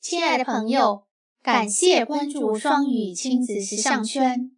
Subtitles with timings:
[0.00, 1.06] 亲爱的朋友，
[1.42, 4.52] 感谢关注双语亲子时尚圈。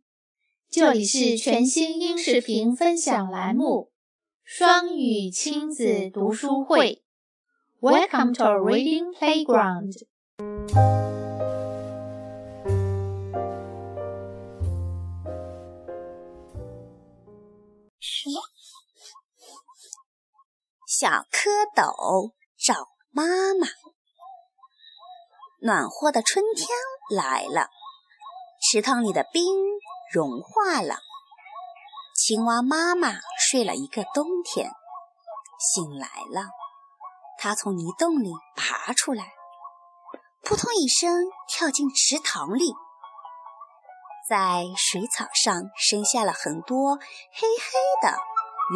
[0.69, 3.91] 这里是全新音视频分享栏目——
[4.45, 7.03] 双语亲子读书会。
[7.81, 10.05] Welcome to Reading playground。
[20.87, 22.75] 小蝌蚪找
[23.11, 23.80] 妈妈。
[25.63, 26.69] 暖和的春天
[27.15, 27.69] 来了，
[28.63, 29.45] 池塘里的冰
[30.11, 30.97] 融化了。
[32.15, 34.71] 青蛙妈妈睡了一个冬天，
[35.59, 36.49] 醒来了，
[37.39, 39.35] 它从泥洞里爬出来，
[40.43, 42.73] 扑通一声跳进池塘里，
[44.31, 47.03] 在水草上生下了很多黑
[47.43, 48.19] 黑的、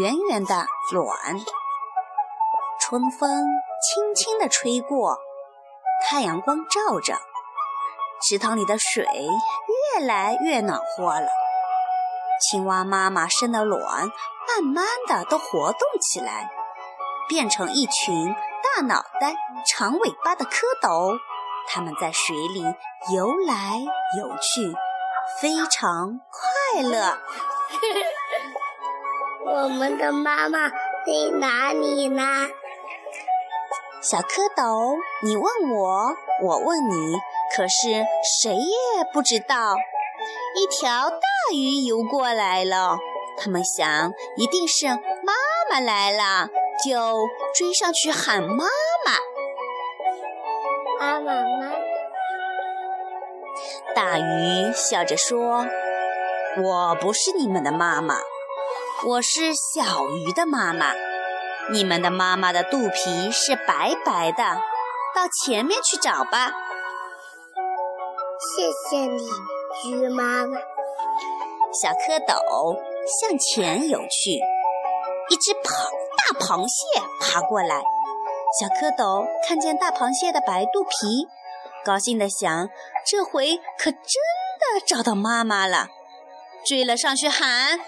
[0.01, 1.41] 圆圆的卵。
[2.79, 3.47] 春风
[3.81, 5.17] 轻轻地吹过。
[6.07, 7.15] 太阳光照着，
[8.23, 9.05] 池塘里的水
[9.97, 11.29] 越来越暖和了。
[12.41, 13.81] 青蛙妈妈生的卵
[14.47, 16.51] 慢慢的都活动起来，
[17.29, 19.35] 变成一群大脑袋、
[19.67, 21.19] 长尾巴的蝌蚪。
[21.67, 22.63] 它们在水里
[23.15, 23.81] 游来
[24.19, 24.77] 游去，
[25.41, 27.19] 非常快乐。
[29.47, 30.77] 我们的妈妈在
[31.39, 32.23] 哪里呢？
[34.05, 37.15] 小蝌蚪，你问我，我问你，
[37.57, 38.05] 可是
[38.43, 39.77] 谁也不知道。
[40.55, 41.17] 一条大
[41.55, 42.99] 鱼游过来了，
[43.39, 45.33] 他们想一定是妈
[45.71, 46.51] 妈来了，
[46.85, 48.67] 就追上去喊妈
[49.07, 49.13] 妈。
[51.01, 51.73] 妈妈妈。
[53.95, 55.67] 大鱼笑着说
[56.63, 58.17] ：“我不是你们的妈妈，
[59.07, 60.93] 我是小鱼的妈妈。”
[61.71, 64.43] 你们的妈妈的肚皮是白白的，
[65.15, 66.53] 到前面去找吧。
[68.57, 69.29] 谢谢你，
[69.89, 70.59] 鱼妈妈。
[71.73, 72.79] 小蝌蚪
[73.21, 74.31] 向前游去，
[75.31, 77.83] 一只螃大螃蟹爬过来。
[78.61, 81.27] 小蝌蚪看见大螃蟹的白肚皮，
[81.85, 82.69] 高兴地想：
[83.07, 84.01] 这回可真
[84.61, 85.89] 的找到妈妈了，
[86.65, 87.81] 追了上去喊：“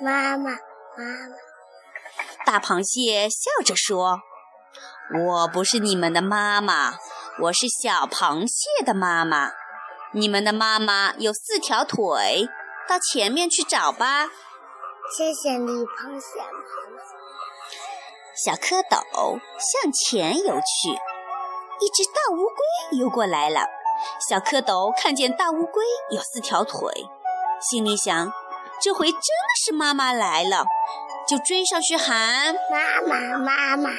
[0.00, 0.52] 妈妈，
[0.96, 1.36] 妈妈。”
[2.54, 4.20] 大螃蟹笑着说
[5.26, 6.94] ：“我不是你们的妈妈，
[7.40, 9.50] 我是小螃蟹的妈妈。
[10.12, 12.48] 你们的妈妈有四条腿，
[12.88, 14.28] 到前面去找吧。”
[15.18, 17.02] 谢谢你，螃蟹妈妈。
[18.36, 20.90] 小蝌蚪向前游去，
[21.80, 23.66] 一只大乌龟游过来了。
[24.28, 25.82] 小蝌蚪看见大乌龟
[26.12, 26.78] 有四条腿，
[27.60, 28.32] 心里想：
[28.80, 29.24] 这回真的
[29.66, 30.64] 是妈妈来了。
[31.26, 33.90] 就追上去喊妈妈妈妈。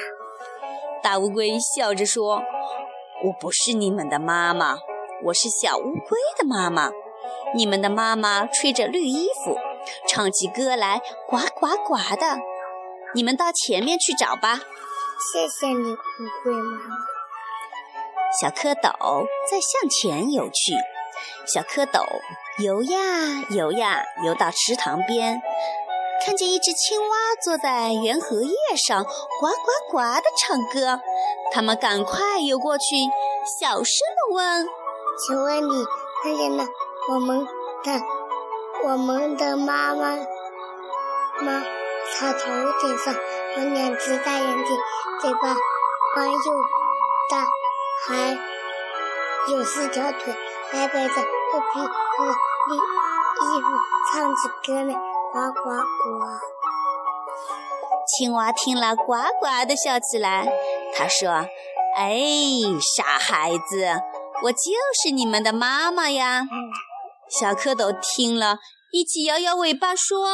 [1.02, 2.42] 大乌龟笑着说
[3.24, 4.78] ：“我不是你们的妈妈，
[5.24, 6.90] 我是小乌龟的妈妈。
[7.54, 9.58] 你们的妈妈吹着绿衣服，
[10.08, 12.38] 唱起歌来呱呱呱的。
[13.14, 14.60] 你们到前面去找吧。”
[15.32, 15.98] 谢谢你，乌
[16.44, 16.96] 龟妈妈。
[18.40, 20.74] 小蝌蚪在向前游去，
[21.46, 22.04] 小蝌蚪
[22.58, 25.40] 游呀游呀，游到池塘边。
[26.24, 31.00] 看见一只青蛙坐在圆荷叶上，呱呱呱地唱歌。
[31.52, 32.96] 他们赶快游过去，
[33.60, 34.66] 小声地问
[35.24, 35.84] ：“请问你
[36.22, 36.64] 看见了
[37.10, 37.46] 我们
[37.84, 38.02] 的
[38.84, 40.16] 我们的妈妈
[41.40, 41.62] 吗？
[42.18, 42.38] 她头
[42.80, 43.14] 顶上
[43.58, 44.76] 有两只大眼睛，
[45.20, 45.54] 嘴巴
[46.16, 46.38] 弯又
[47.30, 47.46] 大，
[48.06, 48.36] 还
[49.52, 50.34] 有四条腿，
[50.72, 52.24] 白白的肚皮和
[52.68, 53.66] 绿衣服，
[54.12, 54.98] 唱起歌来。”
[55.32, 55.82] 呱呱呱！
[58.06, 60.46] 青蛙听了，呱呱地笑起来。
[60.94, 61.48] 他说
[61.96, 62.20] ：“哎，
[62.96, 63.88] 傻孩子，
[64.44, 64.70] 我就
[65.02, 66.46] 是你们的妈妈呀！”
[67.28, 68.60] 小蝌蚪听了，
[68.92, 70.28] 一起摇摇尾巴说：“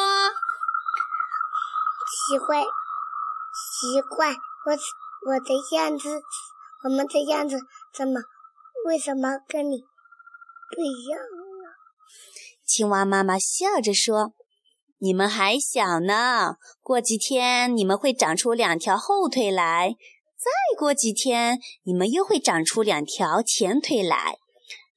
[2.28, 4.72] 奇怪，奇怪，我
[5.32, 6.22] 我的样子，
[6.84, 7.58] 我们的样子
[7.92, 8.20] 怎么，
[8.86, 11.24] 为什么跟你不一样呢？”
[12.66, 14.32] 青蛙妈妈笑着说。
[15.04, 19.96] 你们还小呢，过几天你们会长出两条后腿来，
[20.38, 24.36] 再过几天你们又会长出两条前腿来，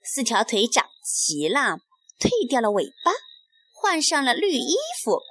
[0.04, 1.80] 四条腿长齐了，
[2.20, 3.14] 褪掉了尾巴，
[3.74, 5.22] 换上了绿衣服，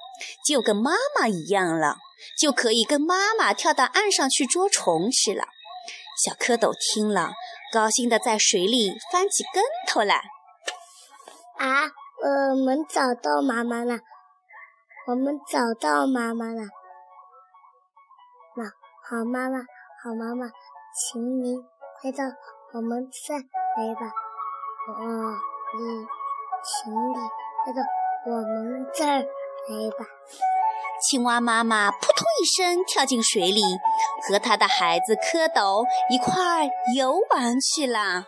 [0.45, 1.95] 就跟妈妈一样了，
[2.37, 5.45] 就可以跟妈妈跳到岸上去捉虫吃了。
[6.21, 7.31] 小蝌蚪听了，
[7.71, 10.15] 高兴地在水里翻起跟头来。
[11.59, 11.85] 啊，
[12.21, 13.99] 我们找到妈妈了。
[15.07, 16.63] 我们找到妈妈了，
[18.55, 18.63] 那
[19.07, 19.59] 好妈妈，
[20.03, 20.47] 好妈妈，
[20.97, 21.55] 请你
[22.01, 22.23] 快到
[22.73, 24.01] 我们在来吧，
[24.87, 25.31] 我
[25.77, 26.07] 你
[26.63, 27.15] 请你
[27.63, 27.81] 快到
[28.25, 30.05] 我们这儿来吧。
[31.07, 33.61] 青蛙妈妈扑通一声跳进水里，
[34.27, 38.25] 和它的孩子蝌蚪一块儿游玩去了。